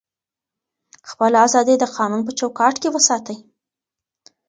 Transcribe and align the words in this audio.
خپله 1.09 1.37
ازادي 1.47 1.75
د 1.79 1.83
قانون 1.95 2.21
په 2.27 2.31
چوکاټ 2.39 2.75
کي 2.81 2.89
وساتئ. 2.91 3.37